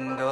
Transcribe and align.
গোবিন্দ 0.00 0.22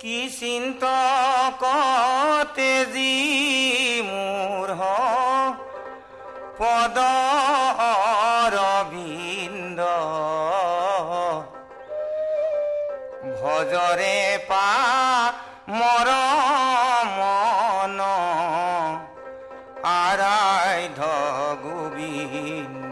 কি 0.00 0.18
চিন্ত 0.38 0.82
কতেজি 1.62 3.16
মূর 4.08 4.68
পদ 6.60 6.96
অরবিন্দ? 8.40 9.80
ভজরে 13.38 14.20
পা 14.48 14.70
মর 15.78 16.08
মন 17.18 17.98
আরায় 20.02 20.84
ধ 20.98 21.00
গোবিন্দ। 21.64 22.89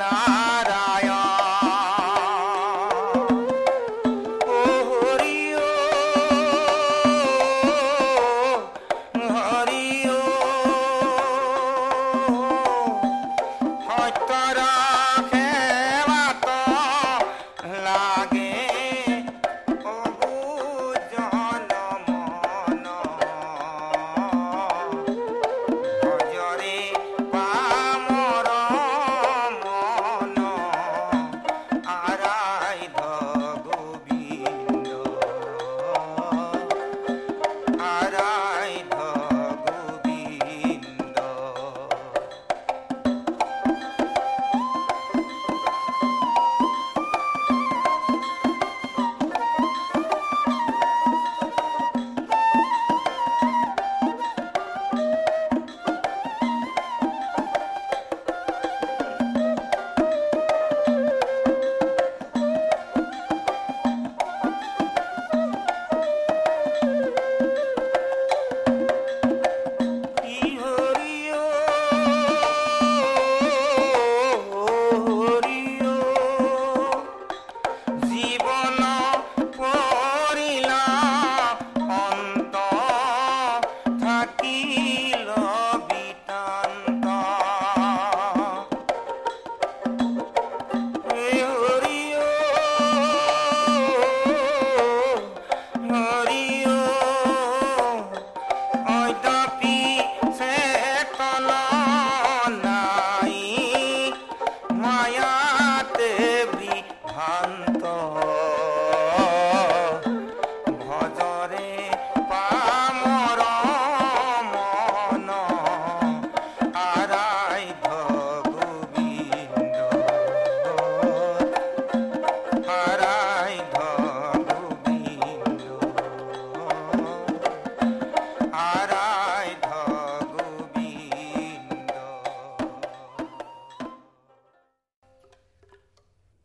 না 0.00 0.23